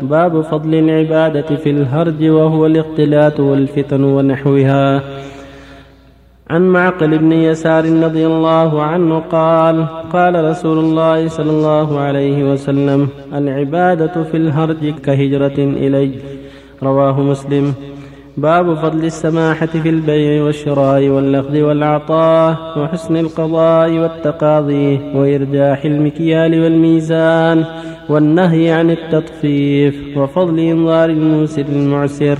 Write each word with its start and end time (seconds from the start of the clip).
باب 0.00 0.40
فضل 0.40 0.74
العبادة 0.74 1.56
في 1.56 1.70
الهرج 1.70 2.24
وهو 2.24 2.66
الاختلاط 2.66 3.40
والفتن 3.40 4.04
ونحوها. 4.04 5.02
عن 6.50 6.68
معقل 6.68 7.18
بن 7.18 7.32
يسار 7.32 8.02
رضي 8.04 8.26
الله 8.26 8.82
عنه 8.82 9.18
قال 9.18 9.86
قال 10.12 10.44
رسول 10.44 10.78
الله 10.78 11.28
صلى 11.28 11.50
الله 11.50 11.98
عليه 12.00 12.52
وسلم 12.52 13.08
العبادة 13.34 14.22
في 14.22 14.36
الهرج 14.36 14.94
كهجرة 14.94 15.58
إلي. 15.58 16.10
رواه 16.82 17.20
مسلم. 17.20 17.74
باب 18.36 18.74
فضل 18.74 19.04
السماحة 19.04 19.66
في 19.66 19.88
البيع 19.88 20.42
والشراء 20.42 21.08
والأخذ 21.08 21.60
والعطاء 21.60 22.78
وحسن 22.78 23.16
القضاء 23.16 23.90
والتقاضي 23.90 25.00
وإرجاح 25.14 25.84
المكيال 25.84 26.62
والميزان 26.62 27.64
والنهي 28.08 28.70
عن 28.70 28.90
التطفيف 28.90 30.16
وفضل 30.16 30.58
إنظار 30.58 31.10
الموسر 31.10 31.64
المعسر 31.68 32.38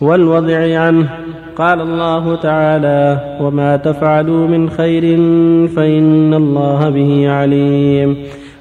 والوضع 0.00 0.80
عنه. 0.80 1.10
قال 1.56 1.80
الله 1.80 2.36
تعالى 2.36 3.38
وما 3.40 3.76
تفعلوا 3.76 4.46
من 4.46 4.70
خير 4.70 5.02
فإن 5.68 6.34
الله 6.34 6.88
به 6.88 7.30
عليم 7.30 8.16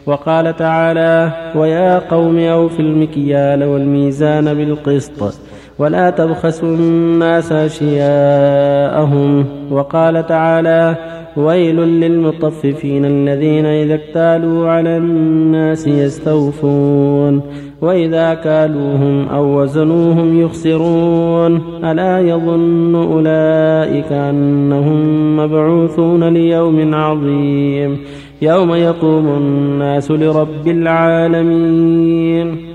وقال 0.06 0.56
تعالى 0.56 1.32
ويا 1.56 2.00
قوم 2.00 2.40
أوفوا 2.40 2.80
المكيال 2.80 3.64
والميزان 3.64 4.54
بالقسط 4.54 5.40
ولا 5.80 6.10
تبخسوا 6.10 6.76
الناس 6.76 7.52
أشياءهم. 7.52 9.46
وقال 9.72 10.28
تعالى 10.28 10.96
ويل 11.38 11.76
للمطففين 11.76 13.06
الذين 13.06 13.66
إذا 13.66 13.94
اكتالوا 13.94 14.70
على 14.70 14.98
الناس 14.98 15.88
يستوفون. 15.88 17.42
وإذا 17.82 18.34
كالوهم 18.34 19.28
أو 19.28 19.62
وزنوهم 19.62 20.42
يخسرون. 20.42 21.62
ألا 21.84 22.20
يظن 22.20 22.96
أولئك 22.96 24.12
أنهم 24.12 25.38
مبعوثون 25.38 26.24
ليوم 26.24 26.96
عظيم. 26.96 27.98
يوم 28.42 28.74
يقوم 28.74 29.28
الناس 29.28 30.12
لرب 30.12 30.68
العالمين. 30.68 32.69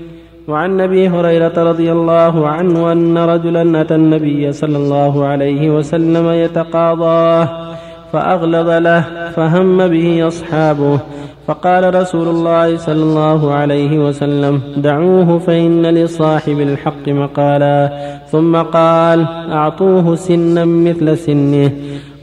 وعن 0.47 0.81
أبي 0.81 1.09
هريرة 1.09 1.53
رضي 1.57 1.91
الله 1.91 2.47
عنه 2.47 2.91
أن 2.91 3.17
رجلا 3.17 3.81
أتى 3.81 3.95
النبي 3.95 4.51
صلى 4.51 4.77
الله 4.77 5.25
عليه 5.25 5.69
وسلم 5.69 6.29
يتقاضاه 6.29 7.49
فأغلظ 8.13 8.69
له 8.69 9.31
فهم 9.35 9.87
به 9.87 10.27
أصحابه 10.27 10.99
فقال 11.47 11.95
رسول 11.95 12.27
الله 12.27 12.77
صلى 12.77 13.03
الله 13.03 13.53
عليه 13.53 14.07
وسلم 14.07 14.61
دعوه 14.77 15.39
فإن 15.39 15.85
لصاحب 15.85 16.59
الحق 16.59 17.09
مقالا. 17.09 17.89
ثم 18.31 18.55
قال 18.55 19.25
أعطوه 19.51 20.15
سنا 20.15 20.65
مثل 20.65 21.17
سنه. 21.17 21.71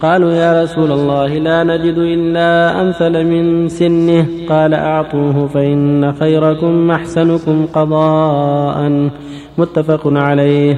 قالوا 0.02 0.32
يا 0.32 0.62
رسول 0.62 0.92
الله 0.92 1.26
لا 1.26 1.64
نجد 1.64 1.98
إلا 1.98 2.80
أمثل 2.80 3.24
من 3.24 3.68
سنه. 3.68 4.26
قال 4.48 4.74
أعطوه 4.74 5.46
فإن 5.46 6.12
خيركم 6.12 6.90
أحسنكم 6.90 7.66
قضاء. 7.66 9.08
متفق 9.58 10.00
عليه. 10.06 10.76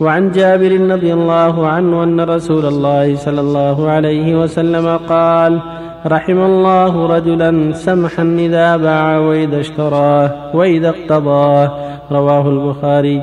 وعن 0.00 0.30
جابر 0.30 0.80
رضي 0.90 1.12
الله 1.12 1.66
عنه 1.66 2.02
أن 2.02 2.20
رسول 2.20 2.66
الله 2.66 3.16
صلى 3.16 3.40
الله 3.40 3.90
عليه 3.90 4.40
وسلم 4.42 4.96
قال 5.08 5.60
رحم 6.06 6.38
الله 6.38 7.06
رجلا 7.06 7.72
سمحا 7.72 8.22
إذا 8.22 8.76
باع 8.76 9.18
وإذا 9.18 9.60
اشتراه 9.60 10.30
وإذا 10.54 10.88
اقتضاه. 10.88 11.70
رواه 12.12 12.48
البخاري. 12.48 13.22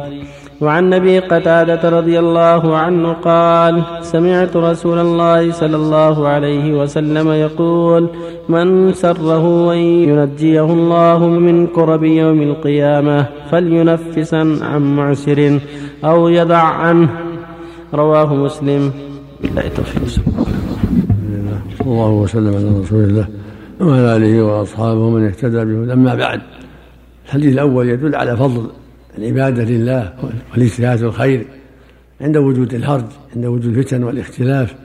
وعن 0.61 0.93
أبي 0.93 1.19
قتادة 1.19 1.89
رضي 1.89 2.19
الله 2.19 2.77
عنه 2.77 3.13
قال 3.13 3.83
سمعت 4.01 4.57
رسول 4.57 4.99
الله 4.99 5.51
صلى 5.51 5.75
الله 5.75 6.27
عليه 6.27 6.81
وسلم 6.81 7.27
يقول 7.31 8.09
من 8.49 8.93
سره 8.93 9.73
أن 9.73 9.77
ينجيه 9.77 10.65
الله 10.65 11.27
من 11.27 11.67
كرب 11.67 12.03
يوم 12.03 12.41
القيامة 12.41 13.25
فلينفس 13.51 14.33
عن 14.61 14.95
معسر 14.95 15.59
أو 16.03 16.27
يدع 16.27 16.63
عنه. 16.63 17.09
رواه 17.93 18.35
مسلم. 18.35 18.91
بالله 19.41 19.65
التوفيق. 19.65 20.23
الله 21.85 22.09
وسلم 22.09 22.53
على 22.55 22.79
رسول 22.81 23.03
الله 23.03 23.27
وعلى 23.81 24.15
آله 24.15 24.43
وأصحابه 24.43 24.99
ومن 24.99 25.25
اهتدى 25.25 25.65
به. 25.65 25.93
أما 25.93 26.15
بعد 26.15 26.41
الحديث 27.25 27.53
الأول 27.53 27.89
يدل 27.89 28.15
على 28.15 28.37
فضل 28.37 28.63
العبادة 29.19 29.63
لله 29.63 30.13
والإجتهاد 30.53 30.97
في 30.97 31.05
الخير 31.05 31.45
عند 32.21 32.37
وجود 32.37 32.73
الهرج 32.73 33.05
عند 33.35 33.45
وجود 33.45 33.77
الفتن 33.77 34.03
والاختلاف 34.03 34.75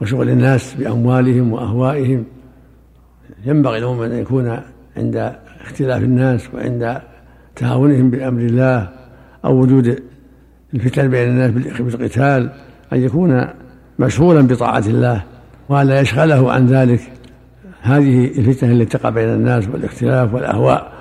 وشغل 0.00 0.28
الناس 0.28 0.74
بأموالهم 0.74 1.52
وأهوائهم. 1.52 2.24
ينبغي 3.44 3.78
المؤمن 3.78 4.12
أن 4.12 4.18
يكون 4.18 4.60
عند 4.96 5.32
اختلاف 5.60 6.02
الناس 6.02 6.48
وعند 6.54 7.00
تهاونهم 7.56 8.10
بأمر 8.10 8.40
الله 8.40 8.88
أو 9.44 9.60
وجود 9.60 10.02
الفتن 10.74 11.10
بين 11.10 11.28
الناس 11.28 11.50
بالقتال 11.80 12.50
أن 12.92 13.00
يكون 13.00 13.46
مشغولا 13.98 14.40
بطاعة 14.40 14.84
الله 14.86 15.22
وألا 15.68 16.00
يشغله 16.00 16.52
عن 16.52 16.66
ذلك. 16.66 17.00
هذه 17.82 18.24
الفتن 18.24 18.70
التي 18.70 18.98
تقع 18.98 19.10
بين 19.10 19.28
الناس 19.28 19.68
والاختلاف 19.68 20.34
والأهواء. 20.34 20.99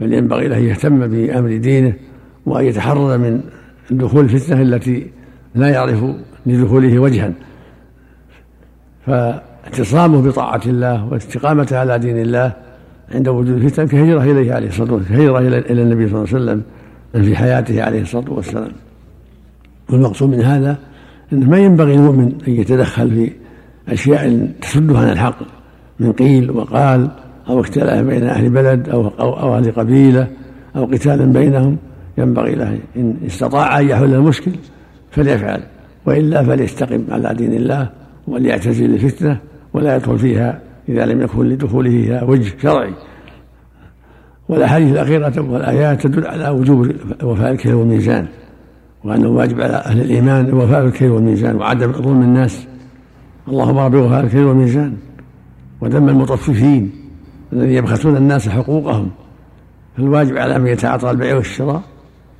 بل 0.00 0.12
ينبغي 0.12 0.48
له 0.48 0.56
أن 0.56 0.62
يهتم 0.62 1.06
بأمر 1.06 1.56
دينه 1.56 1.92
وأن 2.46 2.64
يتحرر 2.64 3.18
من 3.18 3.40
دخول 3.90 4.24
الفتنة 4.24 4.62
التي 4.62 5.06
لا 5.54 5.68
يعرف 5.68 6.04
لدخوله 6.46 6.98
وجها. 6.98 7.32
فاعتصامه 9.06 10.22
بطاعة 10.22 10.60
الله 10.66 11.04
واستقامته 11.04 11.78
على 11.78 11.98
دين 11.98 12.18
الله 12.18 12.52
عند 13.14 13.28
وجود 13.28 13.62
الفتن 13.62 13.86
كهجرة 13.86 14.22
إليه 14.22 14.54
عليه 14.54 14.68
الصلاة 14.68 14.92
والسلام 14.92 15.18
كهجرة 15.18 15.38
إلى 15.38 15.82
النبي 15.82 16.08
صلى 16.08 16.18
الله 16.18 16.28
عليه 16.34 16.44
وسلم 16.44 16.62
في 17.24 17.36
حياته 17.36 17.82
عليه 17.82 18.02
الصلاة 18.02 18.32
والسلام. 18.32 18.72
والمقصود 19.90 20.30
من 20.30 20.40
هذا 20.40 20.78
إنه 21.32 21.50
ما 21.50 21.58
ينبغي 21.58 21.94
المؤمن 21.94 22.32
أن 22.48 22.52
يتدخل 22.52 23.10
في 23.10 23.32
أشياء 23.88 24.52
تسده 24.62 24.98
عن 24.98 25.08
الحق 25.08 25.38
من 26.00 26.12
قيل 26.12 26.50
وقال 26.50 27.10
أو 27.50 27.60
اختلاف 27.60 28.06
بين 28.06 28.24
أهل 28.24 28.50
بلد 28.50 28.88
أو, 28.88 29.08
أو, 29.20 29.40
أو 29.40 29.56
أهل 29.56 29.72
قبيلة 29.72 30.26
أو 30.76 30.84
قتال 30.84 31.26
بينهم 31.26 31.76
ينبغي 32.18 32.54
له 32.54 32.78
إن 32.96 33.16
استطاع 33.26 33.80
أن 33.80 33.88
يحل 33.88 34.14
المشكل 34.14 34.52
فليفعل 35.10 35.62
وإلا 36.06 36.42
فليستقم 36.42 37.04
على 37.10 37.34
دين 37.34 37.52
الله 37.52 37.90
وليعتزل 38.28 38.94
الفتنة 38.94 39.38
ولا 39.74 39.96
يدخل 39.96 40.18
فيها 40.18 40.60
إذا 40.88 41.06
لم 41.06 41.20
يكن 41.22 41.48
لدخوله 41.48 41.90
فيها 41.90 42.22
وجه 42.22 42.52
شرعي. 42.62 42.94
والأحاديث 44.48 44.92
الأخيرة 44.92 45.52
والآيات 45.52 46.02
تدل 46.02 46.26
على 46.26 46.48
وجوب 46.48 46.92
وفاء 47.22 47.52
الكيل 47.52 47.74
والميزان 47.74 48.26
وأنه 49.04 49.28
واجب 49.28 49.60
على 49.60 49.72
أهل 49.72 50.00
الإيمان 50.00 50.54
وفاء 50.54 50.84
الكيل 50.84 51.10
والميزان 51.10 51.56
وعدم 51.56 51.92
ظلم 51.92 52.22
الناس. 52.22 52.66
اللهم 53.48 53.78
رب 53.78 53.94
وفاء 53.94 54.24
الكيل 54.24 54.44
والميزان 54.44 54.96
ودم 55.80 56.08
المطففين 56.08 56.99
الذين 57.52 57.76
يبخسون 57.76 58.16
الناس 58.16 58.48
حقوقهم 58.48 59.10
فالواجب 59.96 60.36
على 60.36 60.58
من 60.58 60.66
يتعاطى 60.66 61.10
البيع 61.10 61.36
والشراء 61.36 61.82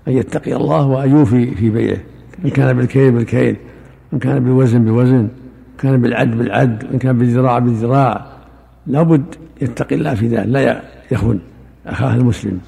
أن 0.08 0.12
يتقي 0.12 0.56
الله 0.56 0.86
وأن 0.86 1.10
يوفي 1.10 1.54
في 1.54 1.70
بيعه 1.70 1.98
إن 2.44 2.50
كان 2.50 2.76
بالكيل 2.76 3.12
بالكيل 3.12 3.56
إن 4.12 4.18
كان 4.18 4.44
بالوزن 4.44 4.84
بالوزن 4.84 5.14
إن 5.14 5.28
كان 5.78 6.00
بالعد 6.00 6.38
بالعد 6.38 6.84
إن 6.92 6.98
كان 6.98 7.18
بالذراع 7.18 7.58
بالذراع. 7.58 8.26
لابد 8.86 9.24
يتقي 9.62 9.94
الله 9.96 10.14
في 10.14 10.28
ذلك 10.28 10.46
لا 10.46 10.82
يخون 11.10 11.40
أخاه 11.86 12.16
المسلم 12.16 12.58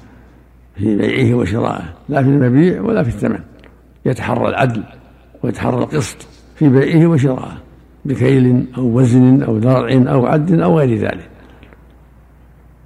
في 0.75 0.95
بيعه 0.95 1.33
وشرائه 1.33 1.83
لا 2.09 2.23
في 2.23 2.29
المبيع 2.29 2.81
ولا 2.81 3.03
في 3.03 3.09
الثمن. 3.09 3.39
يتحرى 4.05 4.49
العدل 4.49 4.83
ويتحرى 5.43 5.77
القسط 5.77 6.17
في 6.55 6.69
بيعه 6.69 7.07
وشرائه 7.07 7.57
بكيل 8.05 8.65
أو 8.77 8.83
وزن 8.83 9.43
أو 9.43 9.57
ذرع 9.57 10.13
أو 10.13 10.25
عد 10.25 10.51
أو 10.51 10.79
غير 10.79 10.97
ذلك. 10.97 11.29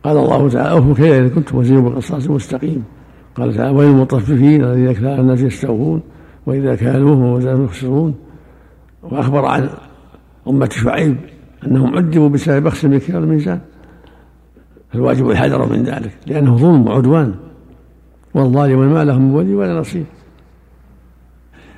قال 0.04 0.18
الله 0.18 0.50
تعالى 0.50 0.72
أوفوا 0.72 0.94
كيل 0.94 1.14
اذا 1.14 1.28
كنتم 1.28 1.58
وزنوا 1.58 1.82
بالقصاص 1.82 2.26
المستقيم 2.26 2.84
قال 3.36 3.54
تعالى 3.54 3.78
ويل 3.78 3.90
المطففين 3.90 4.64
الذين 4.64 4.92
كان 4.92 5.20
الناس 5.20 5.42
يستوفون 5.42 6.02
وإذا 6.46 6.76
كالوهم 6.76 7.24
ووزنهم 7.24 7.66
يخسرون. 7.66 8.16
وأخبر 9.04 9.46
عن 9.46 9.70
أمة 10.48 10.70
شعيب 10.72 11.18
أنهم 11.68 11.98
عذبوا 11.98 12.30
بسبب 12.30 12.64
بخس 12.64 12.86
المكيال 12.86 13.18
والميزان 13.18 13.60
فالواجب 14.94 15.30
الحذر 15.30 15.70
من 15.70 15.84
ذلك 15.84 16.12
لأنه 16.28 16.58
ظلم 16.58 16.88
وعدوان. 16.88 17.36
والظالم 18.34 18.94
ما 18.94 19.04
لهم 19.04 19.34
ولي 19.34 19.56
ولا 19.56 19.80
نصير. 19.80 20.06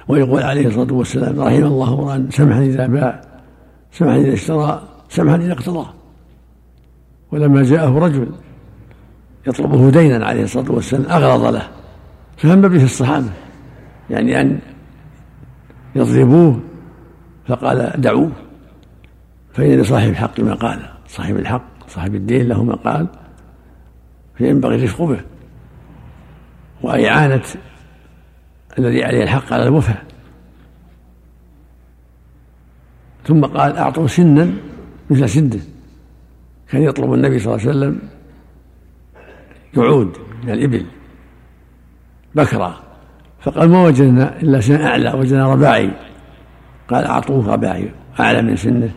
ويقول 0.07 0.43
عليه 0.43 0.67
الصلاة 0.67 0.93
والسلام 0.93 1.41
رحم 1.41 1.63
الله 1.63 1.93
امرا 1.93 2.27
سمحا 2.29 2.61
إذا 2.61 2.87
باع 2.87 3.21
سمحا 3.91 4.17
إذا 4.17 4.33
اشترى 4.33 4.81
سمحا 5.09 5.35
إذا 5.35 5.53
اقتضى 5.53 5.85
ولما 7.31 7.63
جاءه 7.63 7.99
رجل 7.99 8.31
يطلبه 9.47 9.89
دينا 9.89 10.25
عليه 10.25 10.43
الصلاة 10.43 10.71
والسلام 10.71 11.11
أغلظ 11.11 11.45
له. 11.45 11.67
فهم 12.37 12.61
به 12.61 12.83
الصحابة 12.83 13.29
يعني 14.09 14.41
أن 14.41 14.59
يضربوه 15.95 16.59
فقال 17.47 18.01
دعوه. 18.01 18.31
فإن 19.53 19.81
لصاحب 19.81 20.09
الحق 20.09 20.39
ما 20.39 20.53
قال. 20.53 20.89
صاحب 21.07 21.35
الحق 21.35 21.63
صاحب 21.87 22.15
الدين 22.15 22.47
له 22.47 22.63
ما 22.63 22.75
قال. 22.75 23.07
فينبغي 24.35 24.75
الرفق 24.75 25.01
به. 25.01 25.21
وإعانة 26.81 27.43
الذي 28.79 29.03
عليه 29.03 29.23
الحق 29.23 29.53
على 29.53 29.63
الوفاء 29.63 30.03
ثم 33.25 33.45
قال 33.45 33.77
أعطوا 33.77 34.07
سنا 34.07 34.51
مثل 35.09 35.29
سنه. 35.29 35.59
كان 36.71 36.83
يطلب 36.83 37.13
النبي 37.13 37.39
صلى 37.39 37.55
الله 37.55 37.67
عليه 37.67 37.77
وسلم 37.77 37.99
يعود 39.77 40.17
من 40.43 40.49
الإبل 40.49 40.85
بكرا 42.35 42.79
فقال 43.41 43.69
ما 43.69 43.83
وجدنا 43.83 44.41
إلا 44.41 44.61
سن 44.61 44.81
أعلى 44.81 45.13
وجدنا 45.13 45.53
رباعي. 45.53 45.91
قال 46.89 47.05
أعطوه 47.05 47.53
رباعي 47.53 47.91
أعلى 48.19 48.41
من 48.41 48.55
سنه. 48.55 48.91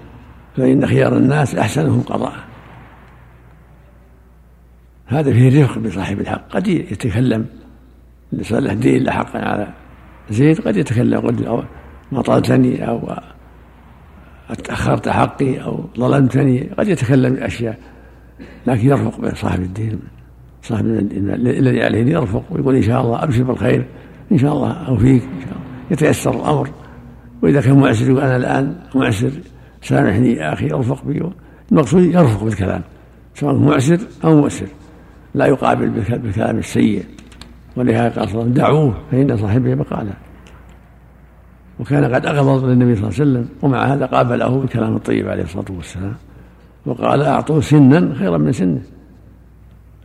فإن 0.56 0.86
خيار 0.86 1.16
الناس 1.16 1.54
أحسنهم 1.54 2.00
قضاء. 2.00 2.34
هذا 5.06 5.32
فيه 5.32 5.64
رفق 5.64 5.78
بصاحب 5.78 6.20
الحق. 6.20 6.48
قد 6.48 6.68
يتكلم. 6.68 7.46
اللي 8.32 8.44
صلح 8.44 8.72
دين 8.72 9.10
حقا 9.10 9.38
على 9.38 9.68
زيد 10.30 10.60
قد 10.60 10.76
يتكلم 10.76 11.20
قد 11.20 11.64
ما 12.12 12.22
طالتني 12.22 12.84
أو 14.52 14.72
أخرت 14.74 15.08
حقي 15.08 15.62
أو 15.62 15.84
ظلمتني. 15.98 16.70
قد 16.78 16.88
يتكلم 16.88 17.34
بأشياء 17.34 17.78
لكن 18.66 18.88
يرفق 18.88 19.20
بصاحب 19.20 19.62
الدين 19.62 19.98
صاحب 20.62 20.86
الذي 20.86 21.82
عليه 21.82 22.12
يرفق 22.12 22.44
ويقول 22.50 22.76
إن 22.76 22.82
شاء 22.82 23.00
الله 23.00 23.24
أبشر 23.24 23.42
بالخير 23.42 23.86
إن 24.32 24.38
شاء 24.38 24.52
الله 24.52 24.72
أوفيك 24.72 25.22
إن 25.22 25.40
شاء 25.40 25.52
الله. 25.52 25.62
يتيسر 25.90 26.30
الأمر. 26.30 26.70
وإذا 27.42 27.60
كان 27.60 27.78
معسر 27.78 28.10
يقول 28.10 28.20
أنا 28.20 28.36
الآن 28.36 28.76
معسر 28.94 29.30
سامحني 29.82 30.32
يا 30.32 30.52
أخي 30.52 30.72
ارفق 30.72 31.04
بي. 31.04 31.22
المقصود 31.72 32.02
يرفق 32.02 32.44
بالكلام 32.44 32.82
سواء 33.34 33.54
معسر 33.54 33.98
أو 34.24 34.40
مؤسر 34.40 34.66
لا 35.34 35.46
يقابل 35.46 35.88
بالكلام 35.90 36.58
السيء 36.58 37.04
ولهذا 37.76 38.08
قال 38.08 38.28
صلى 38.28 38.42
الله 38.42 38.42
عليه 38.42 38.42
وسلم 38.42 38.52
دعوه 38.52 38.94
فإن 39.10 39.36
صاحبه 39.36 39.74
مقالا 39.74 40.12
وكان 41.82 42.14
قد 42.14 42.26
أغضب 42.26 42.68
للنبي 42.68 42.96
صلى 42.96 43.08
الله 43.08 43.20
عليه 43.20 43.30
وسلم 43.30 43.48
ومع 43.62 43.84
هذا 43.84 44.06
قابله 44.06 44.48
بالكلام 44.48 44.96
الطيب 44.96 45.28
عليه 45.28 45.42
الصلاة 45.42 45.64
والسلام 45.70 46.14
وقال 46.86 47.22
أعطوه 47.22 47.60
سنا 47.60 48.14
خيرا 48.14 48.38
من 48.38 48.52
سنه 48.52 48.82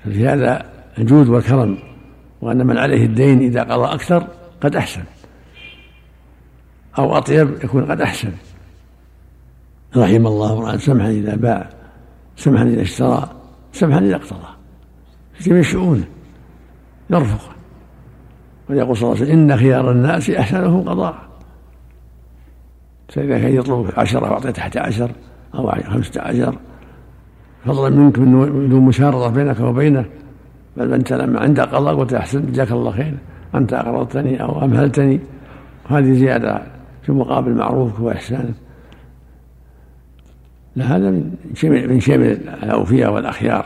ففي 0.05 0.27
هذا 0.27 0.65
الجود 0.97 1.29
والكرم 1.29 1.77
وأن 2.41 2.67
من 2.67 2.77
عليه 2.77 3.05
الدين 3.05 3.39
إذا 3.39 3.63
قضى 3.63 3.93
أكثر 3.93 4.27
قد 4.61 4.75
أحسن 4.75 5.03
أو 6.99 7.17
أطيب 7.17 7.49
يكون 7.63 7.85
قد 7.85 8.01
أحسن. 8.01 8.31
رحم 9.97 10.27
الله 10.27 10.53
امرأ 10.53 10.77
سمحا 10.77 11.09
إذا 11.09 11.35
باع 11.35 11.69
سمحا 12.35 12.63
إذا 12.63 12.81
اشترى 12.81 13.29
سمحا 13.73 13.99
إذا 13.99 14.15
اقتضى 14.15 14.47
في 15.33 15.49
جميع 15.49 15.61
شؤونه 15.61 16.07
يرفق 17.09 17.49
ويقول 18.69 18.97
صلى 18.97 19.09
الله 19.09 19.21
عليه 19.21 19.31
وسلم 19.31 19.51
إن 19.51 19.57
خيار 19.57 19.91
الناس 19.91 20.29
أحسنهم 20.29 20.89
قضاء 20.89 21.27
فإذا 23.09 23.39
كان 23.39 23.55
يطلب 23.55 23.89
عشرة 23.97 24.21
وأعطي 24.21 24.51
تحت 24.51 24.77
عشر 24.77 25.11
أو 25.55 25.71
خمسة 25.71 26.21
عشر 26.21 26.57
فضلا 27.65 27.95
منك 27.95 28.19
من 28.19 28.69
دون 28.69 28.85
مشارطة 28.85 29.29
بينك 29.29 29.59
وبينه. 29.59 30.05
بل 30.77 30.93
أنت 30.93 31.13
لما 31.13 31.39
عند 31.39 31.59
قضاء 31.59 31.95
قلت 31.95 32.13
أحسن 32.13 32.51
جزاك 32.51 32.71
الله 32.71 32.91
خير. 32.91 33.17
أنت 33.55 33.73
أقرضتني 33.73 34.43
أو 34.43 34.63
أمهلتني. 34.63 35.19
وهذه 35.85 36.13
زيادة 36.13 36.61
في 37.03 37.11
مقابل 37.11 37.53
معروفك 37.53 37.99
وإحسانك 37.99 38.53
هذا 40.77 41.11
من 41.11 41.31
شمل 41.53 41.89
من 41.89 41.99
شمل 41.99 42.37
الأوفياء 42.63 43.13
والأخيار. 43.13 43.65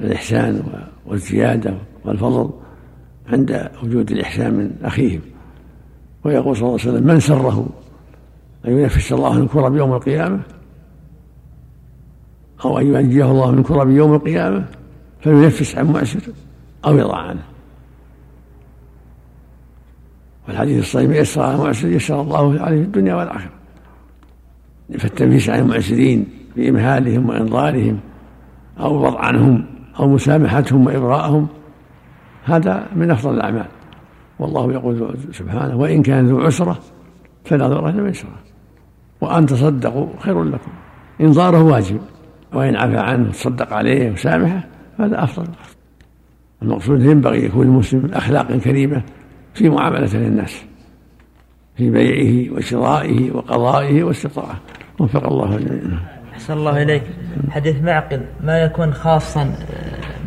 الإحسان 0.00 0.62
والزيادة 1.06 1.74
والفضل 2.04 2.50
عند 3.32 3.70
وجود 3.82 4.10
الإحسان 4.10 4.54
من 4.54 4.70
أخيهم. 4.84 5.20
ويقول 6.24 6.56
صلى 6.56 6.68
الله 6.68 6.80
عليه 6.80 6.90
وسلم 6.90 7.06
من 7.06 7.20
سره؟ 7.20 7.66
أن 8.68 8.78
ينفس 8.78 9.12
الله 9.12 9.32
من 9.32 9.48
كرب 9.48 9.76
يوم 9.76 9.92
القيامة؟ 9.92 10.40
أو 12.64 12.78
أن 12.78 12.94
ينجيه 12.94 13.30
الله 13.30 13.50
من 13.50 13.62
كرب 13.62 13.90
يوم 13.90 14.14
القيامة؟ 14.14 14.64
فلينفس 15.20 15.76
عن 15.76 15.86
مؤسر 15.86 16.20
أو 16.84 16.98
يضع 16.98 17.16
عنه. 17.16 17.42
والحديث 20.48 20.82
الصحيح 20.82 21.10
يسر 21.10 21.42
على 21.42 21.56
مؤسر 21.56 21.88
يسر 21.88 22.20
الله 22.20 22.60
عليه 22.60 22.80
في 22.80 22.86
الدنيا 22.86 23.14
والآخرة. 23.14 23.50
فالتنفيس 24.98 25.50
عن 25.50 25.58
المعسرين 25.58 26.28
بإمهالهم 26.56 27.28
وإنظارهم 27.28 28.00
أو 28.80 28.90
الوضع 28.90 29.20
عنهم 29.20 29.64
أو 29.98 30.08
مسامحتهم 30.08 30.86
وإبراءهم 30.86 31.48
هذا 32.44 32.86
من 32.96 33.10
أفضل 33.10 33.34
الأعمال. 33.34 33.66
والله 34.38 34.72
يقول 34.72 35.16
سبحانه 35.32 35.76
وإن 35.76 36.02
كان 36.02 36.28
ذو 36.28 36.40
عسرة 36.40 36.78
فنظرة 37.44 37.88
إلى 37.88 38.02
ميسرة 38.02 38.47
وأن 39.20 39.46
تصدقوا 39.46 40.08
خير 40.20 40.44
لكم. 40.44 40.70
إنظاره 41.20 41.62
واجب 41.62 42.00
وإن 42.52 42.76
عفى 42.76 42.98
عنه 42.98 43.30
تصدق 43.30 43.72
عليه 43.72 44.10
وسامحه 44.10 44.64
هذا 45.00 45.24
أفضل. 45.24 45.48
المقصود 46.62 47.02
ينبغي 47.02 47.44
يكون 47.44 47.66
المسلم 47.66 48.10
أخلاق 48.14 48.56
كريمة 48.56 49.02
في 49.54 49.68
معاملته 49.68 50.18
للناس 50.18 50.62
في 51.76 51.90
بيعه 51.90 52.56
وشرائه 52.56 53.30
وقضائه 53.30 54.02
واستطاعه 54.02 54.56
وفق 54.98 55.26
الله 55.26 55.56
الجميع. 55.56 55.98
أحسن 56.32 56.52
الله 56.52 56.82
إليك. 56.82 57.02
حديث 57.50 57.82
معقل 57.82 58.20
ما 58.44 58.58
يكون 58.58 58.92
خاصا 58.92 59.54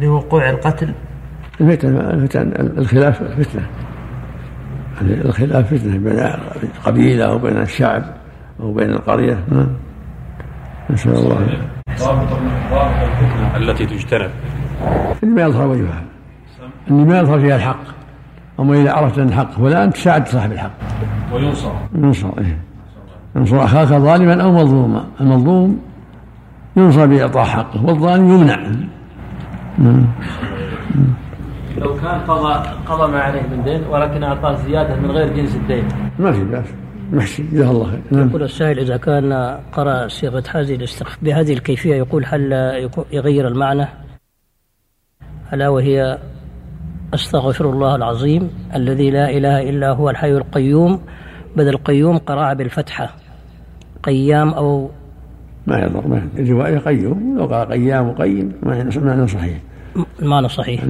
بوقوع 0.01 0.49
القتل؟ 0.49 0.93
الفتن 1.61 1.95
الفتن 1.97 2.51
الخلاف 2.77 3.23
فتنة 3.23 3.65
الخلاف 5.01 5.73
فتنة 5.73 5.97
بين 5.97 6.19
قبيلة 6.85 7.25
أو 7.25 7.37
بين 7.37 7.57
الشعب. 7.57 8.20
أو 8.59 8.73
بين 8.73 8.89
القرية. 8.89 9.43
نعم. 9.51 9.67
نسأل 10.89 11.11
الله. 11.11 11.47
ضابط 11.99 12.27
الفتنة 13.01 13.57
التي 13.57 13.85
تجتنب 13.85 14.31
اللي 15.23 15.35
ما 15.35 15.41
يظهر 15.41 15.67
وجهها. 15.67 16.03
اللي 16.87 17.05
ما 17.05 17.19
يظهر 17.19 17.39
فيها 17.39 17.55
الحق. 17.55 17.83
أما 18.59 18.75
إذا 18.75 18.93
عرفت 18.93 19.19
أن 19.19 19.27
الحق 19.27 19.51
فلان 19.51 19.93
تساعد 19.93 20.27
صاحب 20.27 20.51
الحق. 20.51 20.71
وينصر. 21.33 21.71
ينصر 21.95 22.29
إيه. 22.37 22.57
ينصر 23.35 23.63
أخاك 23.63 23.87
ظالما 23.87 24.43
أو 24.43 24.51
مظلوما. 24.51 25.05
المظلوم 25.21 25.81
ينصر 26.75 27.05
بإعطاء 27.05 27.43
حقه 27.43 27.85
والظالم 27.85 28.31
يمنع. 28.31 28.59
نعم. 29.77 30.05
لو 31.77 31.95
كان 31.95 32.19
قضى 32.27 32.69
قضى 32.87 33.11
ما 33.11 33.21
عليه 33.21 33.41
من 33.41 33.63
دين 33.63 33.81
ولكن 33.89 34.23
أعطاه 34.23 34.55
زيادة 34.55 34.95
من 34.95 35.11
غير 35.11 35.33
جنس 35.33 35.55
الدين. 35.55 35.83
ما 36.19 36.31
في 36.31 36.43
بأس. 36.43 36.65
محسن 37.11 37.43
جزاه 37.51 37.71
الله 37.71 37.85
خير 37.85 38.01
نعم. 38.11 38.29
يقول 38.29 38.43
السائل 38.43 38.79
إذا 38.79 38.97
كان 38.97 39.33
قرأ 39.71 40.07
صيغه 40.07 40.43
هذه 40.49 40.87
بهذه 41.21 41.53
الكيفية 41.53 41.95
يقول 41.95 42.25
هل 42.25 42.53
يغير 43.11 43.47
المعنى؟ 43.47 43.87
ألا 45.53 45.69
وهي 45.69 46.17
أستغفر 47.13 47.69
الله 47.69 47.95
العظيم 47.95 48.49
الذي 48.75 49.09
لا 49.09 49.29
إله 49.29 49.69
إلا 49.69 49.91
هو 49.91 50.09
الحي 50.09 50.31
القيوم 50.31 51.01
بدل 51.55 51.69
القيوم 51.69 52.17
قراءة 52.17 52.53
بالفتحة 52.53 53.15
قيام 54.03 54.49
أو 54.49 54.89
ما 55.67 55.79
يضر 55.79 56.07
ما 56.07 56.29
الرواية 56.39 56.77
قيوم 56.77 57.37
لو 57.37 57.45
قال 57.45 57.67
قيام 57.67 58.07
وقيم 58.07 58.51
معنى 58.63 59.27
صحيح 59.27 59.57
المعنى 60.21 60.49
صحيح. 60.49 60.83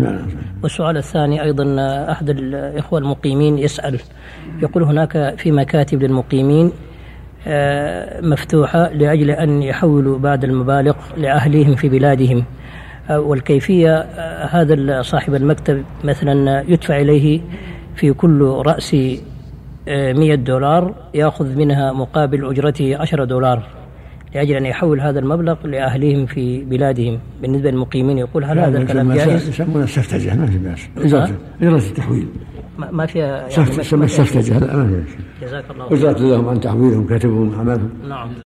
والسؤال 0.63 0.98
الثاني 0.98 1.43
أيضا 1.43 1.75
أحد 2.12 2.29
الإخوة 2.29 3.00
المقيمين 3.00 3.58
يسأل 3.58 4.00
يقول 4.62 4.84
هناك 4.84 5.36
في 5.38 5.51
مكاتب 5.51 6.03
للمقيمين 6.03 6.72
آه، 7.48 8.22
مفتوحة 8.22 8.89
لأجل 8.89 9.31
أن 9.31 9.63
يحولوا 9.63 10.20
بعض 10.20 10.43
المبالغ 10.43 10.96
لأهليهم 11.17 11.75
في 11.75 11.89
بلادهم. 11.89 12.43
آه، 13.10 13.20
والكيفية 13.20 13.96
آه، 13.98 14.46
هذا 14.46 15.01
صاحب 15.01 15.36
المكتب 15.36 15.84
مثلا 16.03 16.63
يدفع 16.67 17.00
إليه 17.00 17.41
في 17.96 18.13
كل 18.13 18.41
رأس 18.41 18.96
100 19.88 20.36
دولار 20.36 20.93
يأخذ 21.13 21.55
منها 21.55 21.93
مقابل 21.93 22.46
أجرته 22.46 22.98
10 22.98 23.24
دولار. 23.24 23.80
لأجل 24.35 24.55
أن 24.55 24.65
يحول 24.65 25.01
هذا 25.01 25.19
المبلغ 25.19 25.67
لأهليهم 25.67 26.25
في 26.25 26.63
بلادهم 26.63 27.19
بالنسبة 27.41 27.71
للمقيمين 27.71 28.17
يقول 28.17 28.43
هل 28.43 28.59
هذا 28.59 28.77
الكلام 28.77 29.13
جائز؟ 29.13 29.50
يسمونه 29.50 29.83
السفتجة 29.83 30.35
ما 30.35 30.45
في 30.45 30.57
بأس 30.57 30.89
إجرة 31.61 31.77
التحويل 31.77 32.27
ما 32.77 33.05
فيها 33.05 33.25
يعني 33.25 34.03
السفتجة 34.03 34.57
هذا 34.57 34.75
ما 34.75 35.03
في 35.03 35.45
جزاك 35.45 35.65
الله 35.71 35.88
أجرة 35.93 36.29
لهم 36.29 36.50
عن 36.50 36.59
تحويلهم 36.59 37.07
كتبهم 37.07 37.59
عملهم 37.59 37.89
نعم 38.09 38.33